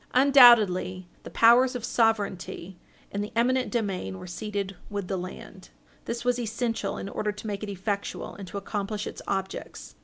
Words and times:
Undoubtedly 0.15 1.07
the 1.21 1.29
powers 1.29 1.75
of 1.75 1.85
sovereignty 1.85 2.75
and 3.11 3.23
the 3.23 3.31
eminent 3.35 3.71
domain 3.71 4.17
were 4.17 4.25
ceded 4.25 4.75
with 4.89 5.07
the 5.07 5.15
land. 5.15 5.69
This 6.05 6.25
was 6.25 6.39
essential 6.39 6.97
in 6.97 7.07
order 7.07 7.31
to 7.31 7.45
make 7.45 7.61
it 7.61 7.69
effectual 7.69 8.33
and 8.33 8.47
to 8.47 8.57
accomplish 8.57 9.05
its 9.05 9.21
objects. 9.27 9.93